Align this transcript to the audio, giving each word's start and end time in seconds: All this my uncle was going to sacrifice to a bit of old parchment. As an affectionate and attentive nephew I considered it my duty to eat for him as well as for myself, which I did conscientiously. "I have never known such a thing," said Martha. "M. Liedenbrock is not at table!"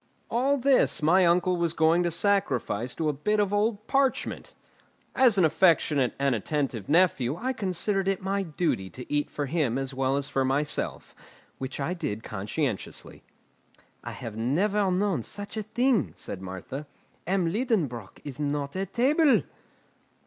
All 0.31 0.57
this 0.57 1.03
my 1.03 1.27
uncle 1.27 1.57
was 1.57 1.73
going 1.73 2.01
to 2.01 2.09
sacrifice 2.09 2.95
to 2.95 3.07
a 3.07 3.13
bit 3.13 3.39
of 3.39 3.53
old 3.53 3.85
parchment. 3.85 4.55
As 5.13 5.37
an 5.37 5.45
affectionate 5.45 6.15
and 6.17 6.33
attentive 6.33 6.89
nephew 6.89 7.35
I 7.35 7.53
considered 7.53 8.07
it 8.07 8.19
my 8.19 8.41
duty 8.41 8.89
to 8.89 9.13
eat 9.13 9.29
for 9.29 9.45
him 9.45 9.77
as 9.77 9.93
well 9.93 10.17
as 10.17 10.27
for 10.27 10.43
myself, 10.43 11.13
which 11.59 11.79
I 11.79 11.93
did 11.93 12.23
conscientiously. 12.23 13.21
"I 14.03 14.13
have 14.13 14.35
never 14.35 14.89
known 14.89 15.21
such 15.21 15.55
a 15.55 15.61
thing," 15.61 16.13
said 16.15 16.41
Martha. 16.41 16.87
"M. 17.27 17.53
Liedenbrock 17.53 18.21
is 18.23 18.39
not 18.39 18.75
at 18.75 18.93
table!" 18.93 19.43